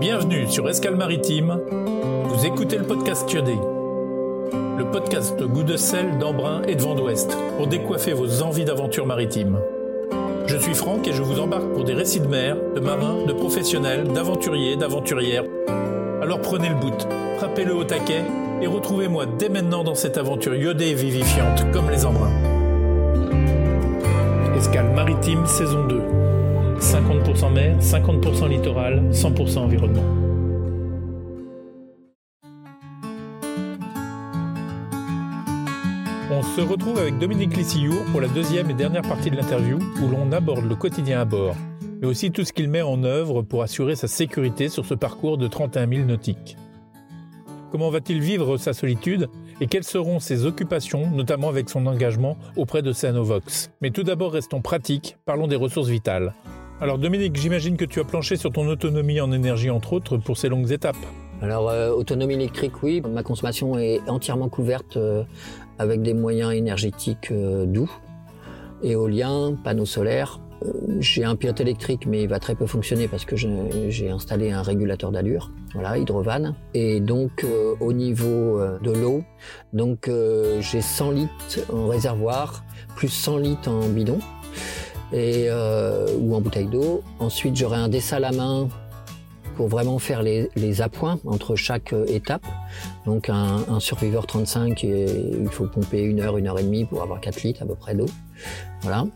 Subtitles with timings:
[0.00, 1.60] Bienvenue sur Escale Maritime.
[2.24, 3.56] Vous écoutez le podcast Kiodé.
[4.78, 9.06] Le podcast goût de sel, d'embrun et de vent d'ouest pour décoiffer vos envies d'aventure
[9.06, 9.58] maritime.
[10.46, 13.32] Je suis Franck et je vous embarque pour des récits de mer, de marins, de
[13.32, 15.44] professionnels, d'aventuriers, d'aventurières.
[16.22, 17.08] Alors prenez le bout,
[17.38, 18.22] frappez-le au taquet
[18.62, 22.30] et retrouvez-moi dès maintenant dans cette aventure iodée et vivifiante comme les embruns.
[24.56, 26.17] Escale maritime saison 2.
[26.80, 30.02] 50% mer, 50% littoral, 100% environnement.
[36.30, 40.08] On se retrouve avec Dominique Lissillour pour la deuxième et dernière partie de l'interview où
[40.08, 41.56] l'on aborde le quotidien à bord,
[42.00, 45.36] mais aussi tout ce qu'il met en œuvre pour assurer sa sécurité sur ce parcours
[45.36, 46.56] de 31 000 nautiques.
[47.72, 49.28] Comment va-t-il vivre sa solitude
[49.60, 54.32] et quelles seront ses occupations, notamment avec son engagement auprès de Canovox Mais tout d'abord,
[54.32, 56.34] restons pratiques, parlons des ressources vitales.
[56.80, 60.36] Alors Dominique, j'imagine que tu as planché sur ton autonomie en énergie entre autres pour
[60.36, 60.96] ces longues étapes.
[61.42, 65.24] Alors euh, autonomie électrique, oui, ma consommation est entièrement couverte euh,
[65.80, 67.90] avec des moyens énergétiques euh, doux,
[68.84, 70.38] éolien, panneaux solaires.
[70.98, 74.62] J'ai un pilote électrique, mais il va très peu fonctionner parce que j'ai installé un
[74.62, 76.56] régulateur d'allure, voilà, hydrovane.
[76.74, 77.46] Et donc
[77.78, 79.22] au niveau de l'eau,
[79.72, 80.10] donc
[80.58, 81.32] j'ai 100 litres
[81.72, 82.64] en réservoir,
[82.96, 84.18] plus 100 litres en bidon
[85.12, 87.02] et euh, ou en bouteille d'eau.
[87.18, 88.68] Ensuite, j'aurai un dessal à main
[89.56, 92.46] pour vraiment faire les, les appoints entre chaque euh, étape.
[93.06, 95.06] Donc un, un survivor 35, et
[95.40, 97.74] il faut pomper une heure, une heure et demie pour avoir 4 litres à peu
[97.74, 98.06] près d'eau.
[98.82, 99.06] Voilà.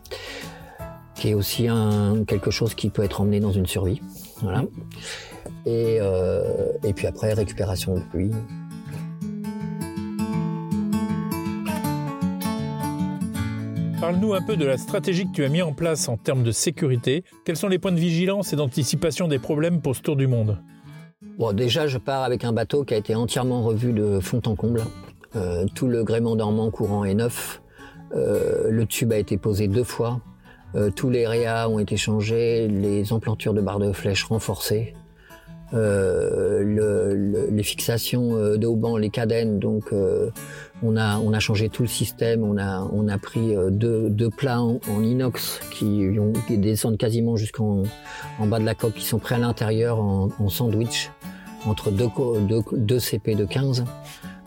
[1.14, 4.00] Qui est aussi un, quelque chose qui peut être emmené dans une survie.
[4.40, 4.64] Voilà.
[5.64, 8.32] Et, euh, et puis après, récupération de pluie.
[14.02, 16.50] Parle-nous un peu de la stratégie que tu as mis en place en termes de
[16.50, 17.22] sécurité.
[17.44, 20.58] Quels sont les points de vigilance et d'anticipation des problèmes pour ce tour du monde?
[21.38, 24.56] Bon, déjà, je pars avec un bateau qui a été entièrement revu de fond en
[24.56, 24.82] comble.
[25.36, 27.62] Euh, tout le gréement dormant courant est neuf.
[28.16, 30.20] Euh, le tube a été posé deux fois.
[30.74, 32.66] Euh, tous les réas ont été changés.
[32.66, 34.96] Les emplantures de barres de flèche renforcées.
[35.74, 40.28] Euh, le- le- les fixations euh, de haubans, les cadènes, donc euh,
[40.82, 42.42] on a on a changé tout le système.
[42.44, 46.04] On a on a pris euh, deux, deux plats en, inox qui,
[46.46, 47.84] qui descendent quasiment jusqu'en
[48.38, 51.10] en bas de la coque, qui sont prêts à l'intérieur en, en sandwich
[51.66, 52.08] entre deux,
[52.48, 53.84] deux, deux CP de 15,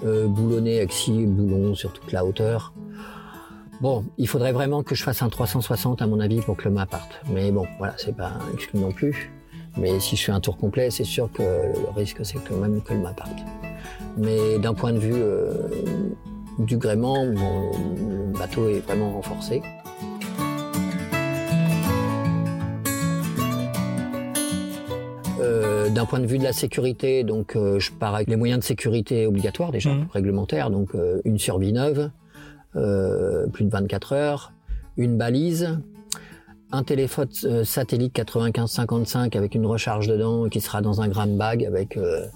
[0.05, 2.73] euh, boulonnés avec six boulons sur toute la hauteur.
[3.81, 6.71] Bon, il faudrait vraiment que je fasse un 360 à mon avis pour que le
[6.71, 7.19] mât parte.
[7.33, 9.31] Mais bon, voilà, c'est pas exclu non plus.
[9.77, 12.81] Mais si je fais un tour complet, c'est sûr que le risque c'est quand même
[12.81, 13.39] que le mât parte.
[14.17, 15.53] Mais d'un point de vue euh,
[16.59, 17.71] du gréement, bon,
[18.31, 19.61] le bateau est vraiment renforcé.
[25.39, 28.59] Euh, D'un point de vue de la sécurité, donc euh, je pars avec les moyens
[28.59, 30.07] de sécurité obligatoires déjà, Mhm.
[30.11, 32.09] réglementaires, donc euh, une survie neuve,
[32.73, 34.51] plus de 24 heures,
[34.97, 35.79] une balise,
[36.75, 41.63] un téléphone euh, satellite 9555 avec une recharge dedans qui sera dans un gram bag
[41.63, 42.27] avec euh,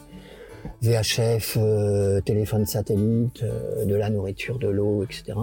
[0.81, 3.43] VHF, euh, téléphone satellite,
[3.85, 5.37] de la nourriture, de l'eau, etc.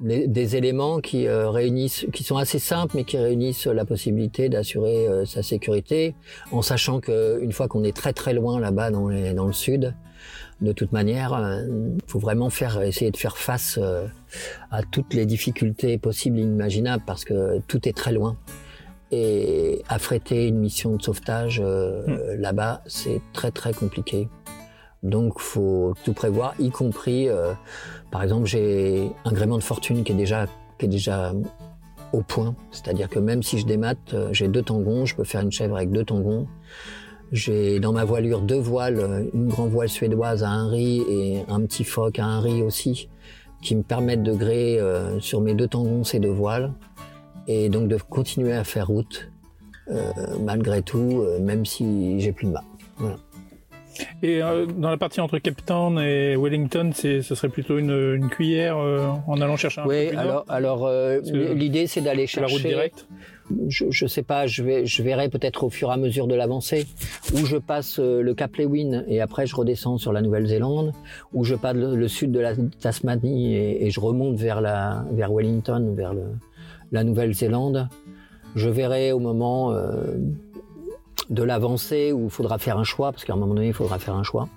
[0.00, 5.08] Des éléments qui euh, réunissent, qui sont assez simples, mais qui réunissent la possibilité d'assurer
[5.08, 6.14] euh, sa sécurité,
[6.52, 9.94] en sachant qu'une fois qu'on est très très loin là-bas dans, les- dans le sud,
[10.60, 14.06] de toute manière, il faut vraiment faire, essayer de faire face euh,
[14.70, 18.36] à toutes les difficultés possibles et inimaginables, parce que tout est très loin.
[19.12, 22.40] Et affréter une mission de sauvetage euh, Mm.
[22.40, 24.28] là-bas, c'est très très compliqué.
[25.06, 27.52] Donc, faut tout prévoir, y compris, euh,
[28.10, 31.32] par exemple, j'ai un gréement de fortune qui est déjà,
[32.12, 32.56] au point.
[32.72, 35.76] C'est-à-dire que même si je démate, euh, j'ai deux tangons, je peux faire une chèvre
[35.76, 36.48] avec deux tangons.
[37.30, 41.60] J'ai dans ma voilure deux voiles, une grande voile suédoise à un riz et un
[41.62, 43.08] petit phoque à un riz aussi,
[43.62, 46.72] qui me permettent de gréer euh, sur mes deux tangons ces deux voiles
[47.46, 49.30] et donc de continuer à faire route
[50.40, 52.64] malgré tout, même si j'ai plus de mât.
[54.22, 58.14] Et euh, dans la partie entre Cape Town et Wellington, c'est, ce serait plutôt une,
[58.16, 61.20] une cuillère euh, en allant chercher un peu Oui, plus nord alors, alors euh,
[61.54, 62.62] l'idée c'est d'aller C'est la chercher.
[62.68, 63.06] route directe
[63.68, 66.34] je, je sais pas, je, vais, je verrai peut-être au fur et à mesure de
[66.34, 66.84] l'avancée,
[67.32, 70.92] où je passe euh, le Cap Lewin et après je redescends sur la Nouvelle-Zélande,
[71.32, 75.04] où je passe le, le sud de la Tasmanie et, et je remonte vers, la,
[75.12, 76.24] vers Wellington, vers le,
[76.90, 77.88] la Nouvelle-Zélande.
[78.56, 80.16] Je verrai au moment, euh,
[81.30, 83.98] de l'avancée où il faudra faire un choix, parce qu'à un moment donné, il faudra
[83.98, 84.48] faire un choix.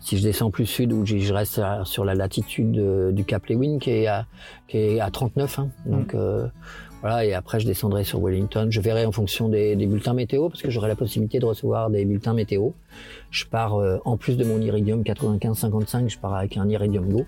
[0.00, 3.90] Si je descends plus sud ou je reste sur la latitude du Cap Lewin qui
[3.90, 4.26] est à,
[4.68, 5.68] qui est à 39, hein.
[5.86, 6.46] donc euh,
[7.00, 8.68] voilà, et après je descendrai sur Wellington.
[8.70, 11.90] Je verrai en fonction des, des bulletins météo, parce que j'aurai la possibilité de recevoir
[11.90, 12.70] des bulletins météo.
[13.30, 17.26] Je pars, euh, en plus de mon Iridium 95-55, je pars avec un Iridium Go.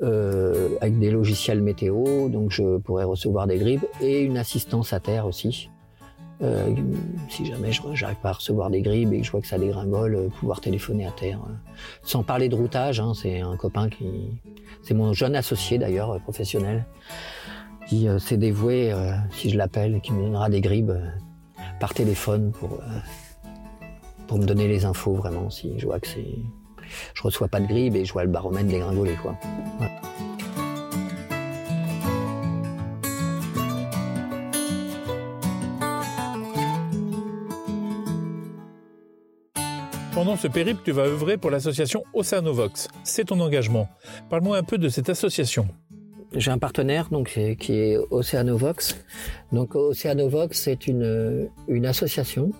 [0.00, 5.00] Euh, avec des logiciels météo, donc je pourrais recevoir des grippes et une assistance à
[5.00, 5.70] terre aussi.
[6.40, 6.72] Euh,
[7.28, 9.58] si jamais je n'arrive pas à recevoir des grippes et que je vois que ça
[9.58, 11.40] dégringole, euh, pouvoir téléphoner à terre.
[11.48, 11.52] Euh.
[12.02, 14.40] Sans parler de routage, hein, c'est un copain qui,
[14.82, 16.86] c'est mon jeune associé d'ailleurs euh, professionnel,
[17.88, 18.92] qui s'est dévoué,
[19.30, 20.92] si je l'appelle, qui me donnera des grippes
[21.80, 22.82] par téléphone pour
[24.26, 26.36] pour me donner les infos vraiment si je vois que c'est
[27.14, 29.38] je reçois pas de grippe et je vois le baromètre dégringoler quoi.
[40.18, 42.88] Pendant ce périple, tu vas œuvrer pour l'association Oceanovox.
[43.04, 43.88] C'est ton engagement.
[44.28, 45.68] Parle-moi un peu de cette association.
[46.34, 48.96] J'ai un partenaire donc qui est Oceanovox.
[49.52, 51.48] Donc Oceanovox c'est une,
[51.84, 52.50] association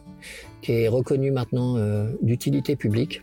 [0.62, 3.22] qui est reconnue maintenant euh, d'utilité publique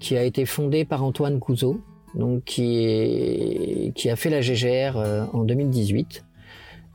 [0.00, 1.78] qui a été fondé par Antoine Couzeau,
[2.14, 6.24] donc qui a fait la GGR euh, en 2018,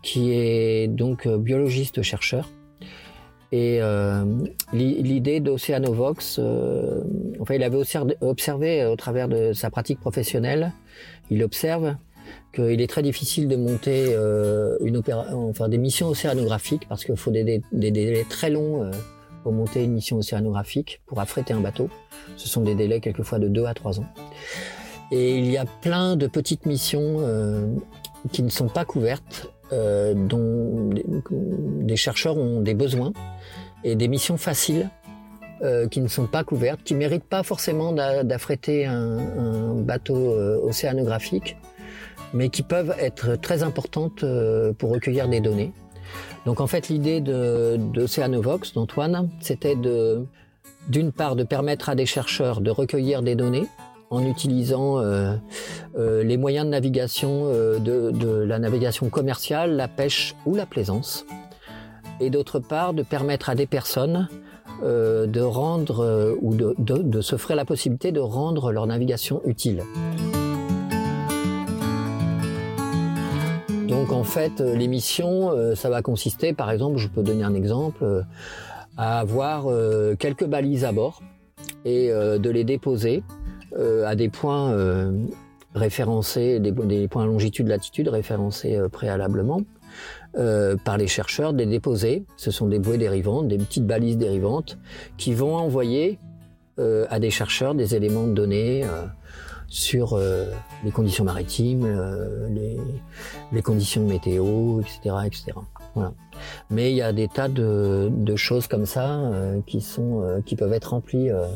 [0.02, 2.50] qui est donc euh, biologiste chercheur.
[3.54, 4.24] Et euh,
[4.72, 7.02] l'idée d'Oceanovox, euh,
[7.40, 7.82] enfin, il avait
[8.22, 10.72] observé au travers de sa pratique professionnelle,
[11.30, 11.96] il observe
[12.54, 17.16] qu'il est très difficile de monter euh, une opéra enfin, des missions océanographiques parce qu'il
[17.18, 18.92] faut des, délais très longs euh,
[19.44, 21.90] pour monter une mission océanographique, pour affréter un bateau.
[22.38, 24.06] Ce sont des délais quelquefois de 2 à 3 ans.
[25.12, 27.66] Et il y a plein de petites missions euh,
[28.32, 30.90] qui ne sont pas couvertes, euh, dont
[31.82, 33.12] des chercheurs ont des besoins,
[33.84, 34.90] et des missions faciles
[35.64, 41.56] euh, qui ne sont pas couvertes, qui méritent pas forcément d'affréter un, bateau euh, océanographique,
[42.34, 45.72] mais qui peuvent être très importantes euh, pour recueillir des données.
[46.48, 50.26] Donc en fait, l'idée d'Oceanovox, d'Antoine, c'était de,
[50.88, 53.68] d'une part, de permettre à des chercheurs de recueillir des données
[54.10, 55.00] en utilisant
[55.96, 61.26] les moyens de navigation de, de, la navigation commerciale, la pêche ou la plaisance.
[62.22, 64.30] Et d'autre part, de permettre à des personnes
[64.84, 69.84] euh, de rendre euh, ou de, de, de la possibilité de rendre leur navigation utile.
[73.88, 78.24] Donc en fait, euh, l'émission, ça va consister, par exemple, je peux donner un exemple,
[78.98, 79.68] à avoir
[80.18, 81.22] quelques balises à bord
[81.86, 83.24] et de les déposer
[84.06, 84.76] à des points
[85.74, 89.62] référencés, des, points longitude, latitude référencés préalablement
[90.34, 92.26] par les chercheurs, de les déposer.
[92.38, 94.78] Ce sont des bouées dérivantes, des petites balises dérivantes
[95.18, 96.20] qui vont envoyer
[96.78, 98.84] à des chercheurs des éléments de données
[99.72, 100.52] sur euh,
[100.84, 102.78] les conditions maritimes, euh, les,
[103.54, 105.54] les, conditions météo, etc., etc.
[105.96, 106.14] Voilà.
[106.70, 110.42] Mais il y a des tas de, de choses comme ça euh, qui sont, euh,
[110.42, 111.48] qui peuvent être remplies euh,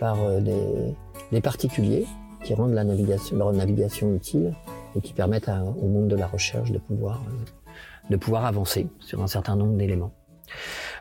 [0.00, 0.94] par des,
[1.30, 2.06] des, particuliers
[2.42, 4.52] qui rendent la navigation, leur navigation utile
[4.96, 7.22] et qui permettent à, au monde de la recherche de pouvoir,
[8.10, 10.12] de pouvoir avancer sur un certain nombre d'éléments.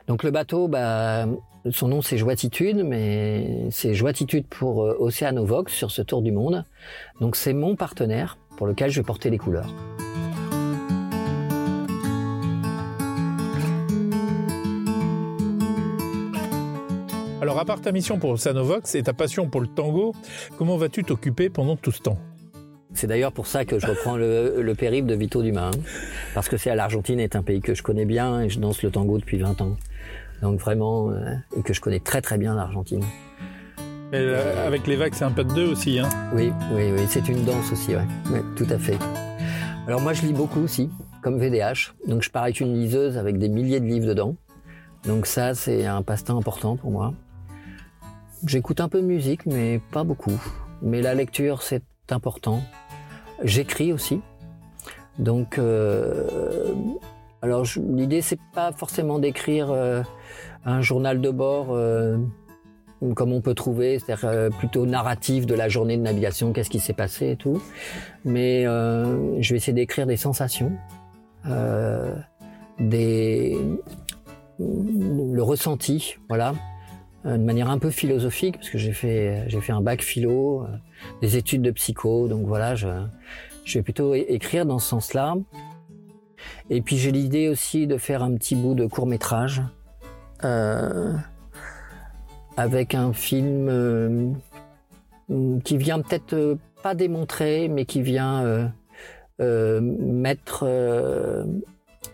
[0.07, 1.25] Donc le bateau, bah,
[1.71, 6.63] son nom c'est Joatitude, mais c'est Joatitude pour euh, Oceanovox sur ce tour du monde.
[7.19, 9.73] Donc c'est mon partenaire pour lequel je vais porter les couleurs.
[17.41, 20.13] Alors à part ta mission pour Oceanovox et ta passion pour le tango,
[20.57, 22.18] comment vas-tu t'occuper pendant tout ce temps?
[22.94, 25.80] C'est d'ailleurs pour ça que je reprends le, le périple de Vito Dumas, hein,
[26.33, 28.83] parce que c'est à l'Argentine est un pays que je connais bien et je danse
[28.83, 29.78] le tango depuis 20 ans.
[30.42, 33.04] Donc vraiment, euh, et que je connais très très bien l'Argentine.
[34.14, 37.28] Euh, avec les vagues, c'est un pas de deux aussi, hein Oui, oui, oui, c'est
[37.30, 38.06] une danse aussi, ouais.
[38.31, 38.42] ouais.
[38.56, 38.97] tout à fait.
[39.88, 40.90] Alors moi, je lis beaucoup aussi,
[41.21, 41.94] comme VDH.
[42.07, 44.35] Donc je pars avec une liseuse avec des milliers de livres dedans.
[45.06, 47.14] Donc ça, c'est un passe-temps important pour moi.
[48.45, 50.40] J'écoute un peu de musique, mais pas beaucoup.
[50.81, 52.62] Mais la lecture, c'est important.
[53.44, 54.21] J'écris aussi.
[55.19, 56.28] Donc, euh,
[57.42, 60.02] alors l'idée c'est pas forcément d'écrire euh,
[60.66, 62.18] un journal de bord euh,
[63.16, 66.80] comme on peut trouver, c'est-à-dire euh, plutôt narratif de la journée de navigation, qu'est-ce qui
[66.80, 67.62] s'est passé et tout.
[68.23, 70.71] Mais je vais essayer d'écrire des sensations,
[72.80, 73.57] des
[74.59, 76.54] le ressenti, voilà,
[77.25, 80.68] de manière un peu philosophique parce que j'ai fait j'ai fait un bac philo,
[81.21, 82.87] des études de psycho, donc voilà, je
[83.63, 85.35] je vais plutôt écrire dans ce sens-là.
[86.69, 89.61] Et puis j'ai l'idée aussi de faire un petit bout de court métrage
[92.57, 94.35] avec un film
[95.63, 98.73] qui vient peut-être pas démontrer, mais qui vient
[99.39, 100.68] mettre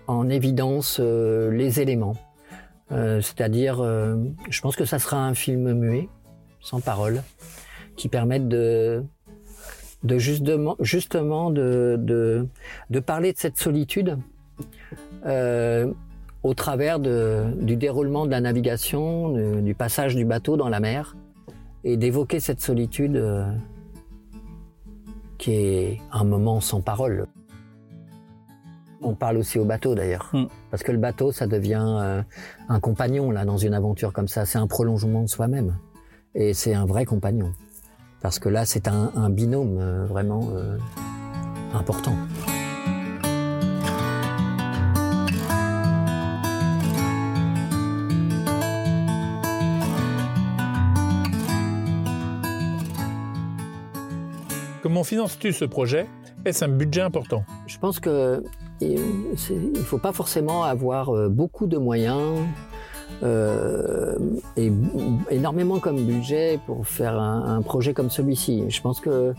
[0.07, 2.15] en évidence les éléments.
[2.89, 3.83] C'est-à-dire,
[4.49, 6.09] je pense que ça sera un film muet,
[6.59, 7.21] sans parole,
[7.95, 9.03] qui permette de,
[10.03, 11.97] de justement, justement de,
[12.89, 14.17] de, parler de cette solitude
[15.25, 15.91] euh,
[16.43, 21.17] au travers du déroulement de la navigation, du, passage du bateau dans la mer,
[21.83, 23.45] et d'évoquer cette solitude euh,
[25.37, 27.27] qui est un moment sans parole.
[29.01, 30.45] On parle aussi au bateau d'ailleurs, mm.
[30.71, 32.21] parce que le bateau, ça devient euh,
[32.67, 34.45] un compagnon là dans une aventure comme ça.
[34.45, 35.77] C'est un prolongement de soi-même,
[36.35, 37.53] et c'est un vrai compagnon
[38.21, 40.77] parce que là c'est un, binôme euh, vraiment euh,
[41.73, 42.15] important.
[54.81, 56.07] Comment finances-tu ce projet?
[56.45, 57.43] Est-ce un budget important?
[57.67, 58.41] Je pense que
[58.81, 62.39] il ne faut pas forcément avoir euh, beaucoup de moyens
[63.23, 64.17] euh,
[64.55, 64.71] et
[65.29, 68.69] énormément comme budget pour faire un, projet comme celui-ci.
[68.69, 69.33] Je pense que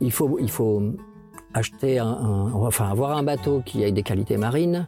[0.00, 0.82] il faut, il faut
[1.54, 2.12] acheter un,
[2.54, 4.86] enfin avoir un bateau qui ait des qualités marines,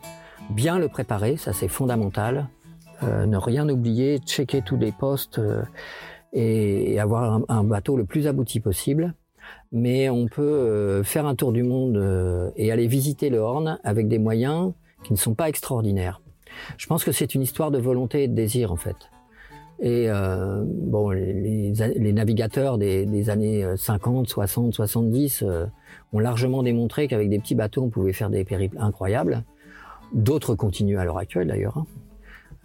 [0.51, 2.49] bien le préparer, ça c'est fondamental.
[3.03, 5.63] Euh, ne rien oublier, checker tous les postes euh,
[6.35, 9.15] et, avoir un, bateau le plus abouti possible.
[9.73, 13.79] Mais on peut euh, faire un tour du monde euh, et aller visiter le Horn
[13.85, 14.73] avec des moyens
[15.05, 16.21] qui ne sont pas extraordinaires.
[16.77, 18.97] Je pense que c'est une histoire de volonté et de désir en fait.
[19.79, 25.45] Et euh, bon, les, les navigateurs des, des, années 50, 60, 70
[26.13, 29.45] ont largement démontré qu'avec des petits bateaux, on pouvait faire des périples incroyables.
[30.13, 31.79] D'autres continuent à l'heure actuelle d'ailleurs.
[31.79, 31.87] Hein.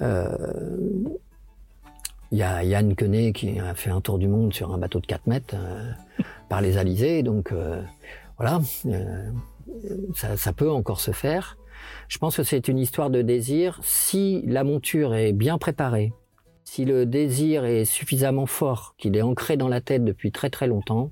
[0.01, 0.35] Euh,
[2.35, 4.99] il y a Yann Quenet qui a fait un tour du monde sur un bateau
[4.99, 5.93] de 4 mètres euh,
[6.49, 7.23] par les Alizés.
[7.23, 7.81] Donc euh,
[8.37, 9.31] voilà, euh,
[10.13, 11.57] ça, ça, peut encore se faire.
[12.09, 13.79] Je pense que c'est une histoire de désir.
[13.83, 16.11] Si la monture est bien préparée,
[16.65, 20.67] si le désir est suffisamment fort, qu'il est ancré dans la tête depuis très très
[20.67, 21.11] longtemps,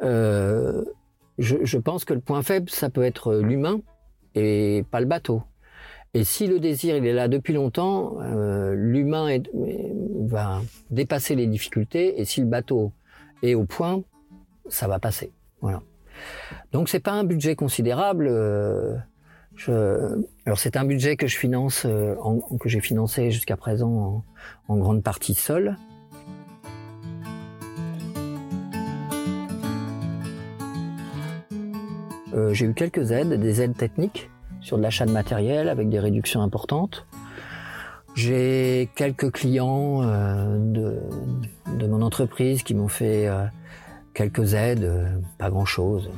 [0.00, 0.84] je,
[1.38, 3.80] je, pense que le point faible, ça peut être l'humain
[4.34, 5.44] et pas le bateau.
[6.14, 9.36] Et si le désir il est là depuis longtemps, euh, l'humain
[10.26, 12.20] va dépasser les difficultés.
[12.20, 12.92] Et si le bateau
[13.42, 14.02] est au point,
[14.68, 15.32] ça va passer.
[15.60, 15.82] Voilà.
[16.70, 18.28] Donc c'est pas un budget considérable.
[18.28, 18.96] Euh,
[20.46, 22.14] alors c'est un budget que je finance, euh,
[22.60, 24.24] que j'ai financé jusqu'à présent
[24.68, 25.76] en, grande partie seul.
[32.50, 34.28] J'ai eu quelques aides, des aides techniques
[34.64, 37.06] sur de l'achat de matériel avec des réductions importantes.
[38.14, 40.56] J'ai quelques clients euh,
[41.76, 43.44] de, mon entreprise qui m'ont fait euh,
[44.14, 45.06] quelques aides, euh,
[45.36, 46.10] pas grand-chose.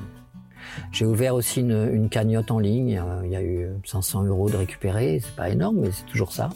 [0.92, 3.02] J'ai ouvert aussi une, cagnotte en ligne.
[3.24, 5.20] Il y a eu 500 euros de récupérer.
[5.22, 6.50] C'est pas énorme, mais c'est toujours ça.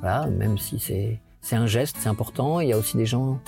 [0.00, 2.60] Voilà, même si c'est c'est un geste, c'est important.
[2.60, 3.40] Il y a aussi des gens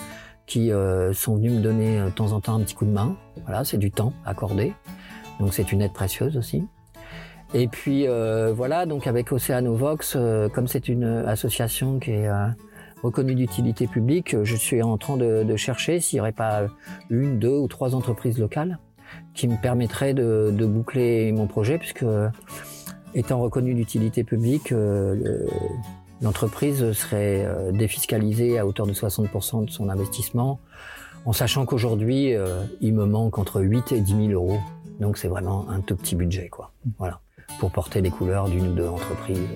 [0.46, 0.70] qui
[1.14, 3.16] sont venus me donner de temps en temps un petit coup de main.
[3.44, 4.72] Voilà, c'est du temps accordé.
[5.40, 6.64] Donc c'est une aide précieuse aussi.
[7.54, 12.28] Et puis euh, voilà, donc avec Oceanovox, euh, comme c'est une association qui est
[13.02, 16.66] reconnue d'utilité publique, je suis en train de, de chercher s'il n'y aurait pas
[17.10, 18.78] une, deux ou trois entreprises locales
[19.34, 22.04] qui me permettraient de, de boucler mon projet, puisque
[23.14, 25.46] étant reconnue d'utilité publique, euh,
[26.20, 30.60] l'entreprise serait euh, défiscalisée à hauteur de 60% de son investissement,
[31.24, 34.58] en sachant qu'aujourd'hui, euh, il me manque entre 8 et 10 000 euros.
[35.00, 36.72] Donc c'est vraiment un tout petit budget, quoi.
[36.98, 37.20] Voilà,
[37.58, 39.48] pour porter les couleurs d'une ou deux entreprises.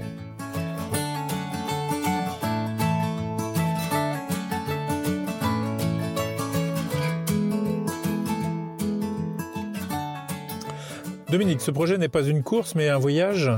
[11.33, 13.51] Dominique, ce projet n'est pas une course, mais un voyage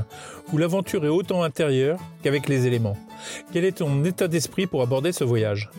[0.53, 2.95] où l'aventure est autant intérieure qu'avec les éléments.
[3.51, 5.69] Quel est ton état d'esprit pour aborder ce voyage?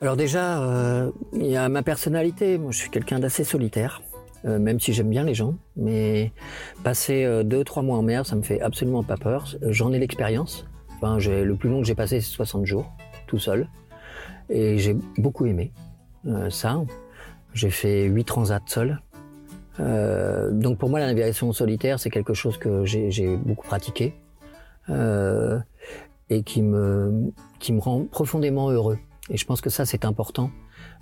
[0.00, 2.56] Alors déjà, euh, il y a ma personnalité.
[2.56, 4.00] Moi, je suis quelqu'un d'assez solitaire,
[4.44, 5.56] euh, même si j'aime bien les gens.
[5.76, 6.32] Mais
[6.84, 9.46] passer euh, deux, trois mois en mer, ça me fait absolument pas peur.
[9.62, 10.66] J'en ai l'expérience.
[10.96, 12.92] Enfin, le plus long que j'ai passé, c'est 60 jours,
[13.26, 13.68] tout seul.
[14.50, 15.72] Et j'ai beaucoup aimé
[16.26, 16.80] euh, ça.
[17.54, 19.00] J'ai fait huit transats seul.
[19.78, 24.12] Donc pour moi, la navigation solitaire, c'est quelque chose que j'ai beaucoup pratiqué
[24.88, 27.30] et qui me,
[27.60, 28.98] qui me rend profondément heureux.
[29.30, 30.50] Et je pense que ça, c'est important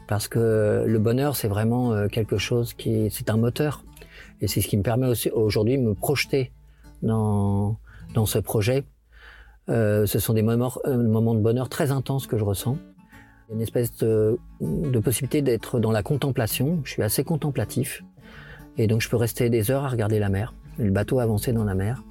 [0.06, 3.84] parce que le bonheur, c'est vraiment euh, quelque chose qui, c'est un moteur.
[4.40, 6.52] Et c'est ce qui me permet aussi aujourd'hui de me projeter
[7.02, 7.76] dans,
[8.14, 8.84] dans ce projet.
[9.68, 12.78] Euh, ce sont des moments, euh, moments de bonheur très intenses que je ressens.
[13.52, 16.80] Une espèce de, de possibilité d'être dans la contemplation.
[16.84, 18.02] Je suis assez contemplatif.
[18.78, 21.64] Et donc je peux rester des heures à regarder la mer, le bateau avancer dans
[21.64, 22.02] la mer.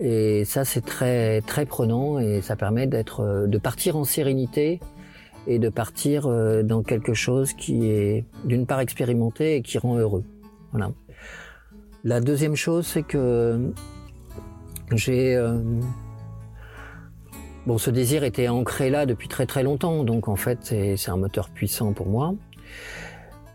[0.00, 4.80] Et ça, c'est très, très prenant et ça permet d'être, euh, de partir en sérénité
[5.48, 9.96] et de partir euh, dans quelque chose qui est d'une part expérimenté et qui rend
[9.96, 10.22] heureux.
[10.72, 10.92] Voilà.
[12.04, 13.72] La deuxième chose, c'est que
[14.92, 15.58] j'ai euh,
[17.66, 20.58] bon, ce désir était ancré là depuis très très longtemps, donc en fait
[20.96, 22.34] c'est un moteur puissant pour moi.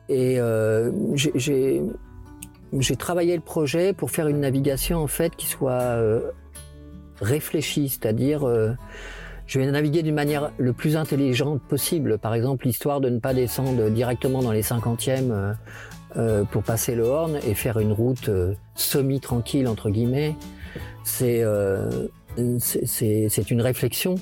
[0.09, 5.95] Et euh, j'ai travaillé le projet pour faire une navigation en fait qui soit
[7.21, 8.47] réfléchie, c'est-à-dire
[9.47, 12.17] je vais naviguer d'une manière le plus intelligente possible.
[12.17, 15.53] Par exemple, l'histoire de ne pas descendre directement dans les cinquantièmes euh,
[16.17, 20.35] euh pour passer le Horn et faire une route euh, semi-tranquille entre guillemets.
[21.03, 21.43] C'est
[22.57, 24.15] c'est une réflexion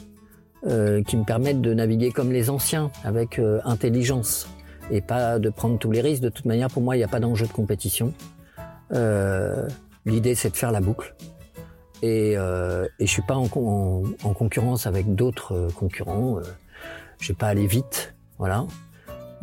[0.63, 4.47] qui me permet de naviguer comme les anciens, avec intelligence
[4.89, 6.23] et pas de prendre tous les risques.
[6.23, 8.13] De toute manière, pour moi, il n'y a pas d'enjeu de compétition.
[8.93, 9.67] Euh,
[10.05, 11.13] L'idée, c'est de faire la boucle.
[12.01, 16.37] Et, euh, et je suis pas en, en, en concurrence avec d'autres euh, concurrents.
[16.39, 16.43] Euh,
[17.19, 18.65] je vais pas aller vite, voilà.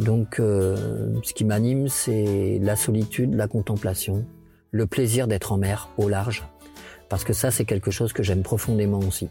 [0.00, 4.24] Donc, euh, ce qui m'anime, c'est la solitude, la contemplation,
[4.70, 6.44] le plaisir d'être en mer, au large,
[7.08, 9.28] parce que ça, c'est quelque chose que j'aime profondément aussi.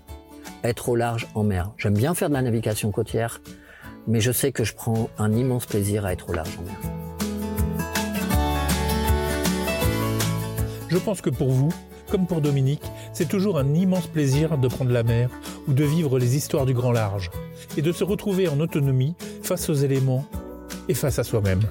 [0.64, 1.72] Être au large en mer.
[1.78, 3.42] J'aime bien faire de la navigation côtière,
[4.08, 6.78] mais je sais que je prends un immense plaisir à être au large en mer.
[10.90, 11.74] Je pense que pour vous,
[12.10, 12.84] comme pour Dominique,
[13.14, 15.30] c'est toujours un immense plaisir de prendre la mer
[15.68, 17.30] ou de vivre les histoires du grand large
[17.78, 20.26] et de se retrouver en autonomie face aux éléments
[20.88, 21.62] et face à soi-même.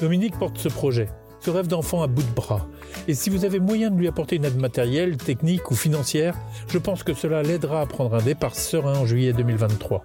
[0.00, 1.08] Dominique porte ce projet,
[1.40, 2.66] ce rêve d'enfant à bout de bras.
[3.08, 6.36] Et si vous avez moyen de lui apporter une aide matérielle, technique ou financière,
[6.68, 10.04] je pense que cela l'aidera à prendre un départ serein en juillet 2023.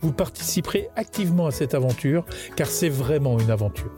[0.00, 2.24] Vous participerez activement à cette aventure
[2.56, 3.92] car c'est vraiment une aventure.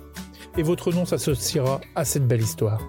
[0.56, 2.80] Et votre nom s'associera à cette belle histoire.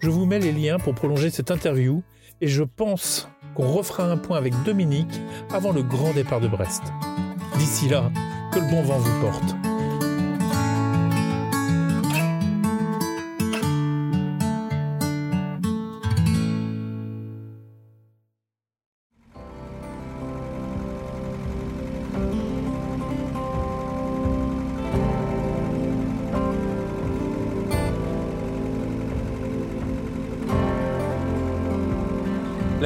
[0.00, 2.02] Je vous mets les liens pour prolonger cette interview
[2.40, 6.82] et je pense qu'on refera un point avec Dominique avant le grand départ de Brest.
[7.58, 8.10] D'ici là,
[8.52, 9.67] que le bon vent vous porte.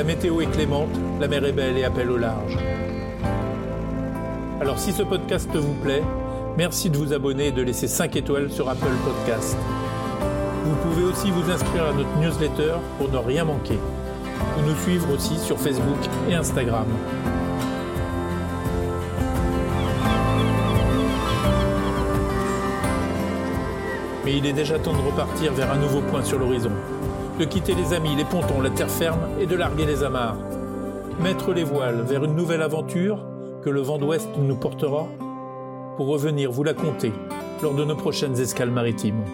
[0.03, 2.59] La météo est clémente, la mer est belle et appelle au large.
[4.61, 6.03] Alors si ce podcast vous plaît,
[6.59, 9.57] merci de vous abonner et de laisser 5 étoiles sur Apple Podcast.
[10.65, 13.79] Vous pouvez aussi vous inscrire à notre newsletter pour ne rien manquer.
[14.59, 16.87] Ou nous suivre aussi sur Facebook et Instagram.
[24.25, 26.73] Mais il est déjà temps de repartir vers un nouveau point sur l'horizon
[27.39, 30.39] de quitter les amis, les pontons, la terre ferme et de larguer les amarres.
[31.21, 33.25] Mettre les voiles vers une nouvelle aventure
[33.63, 35.07] que le vent d'ouest nous portera
[35.97, 37.13] pour revenir vous la compter
[37.63, 39.25] lors de nos prochaines escales maritimes.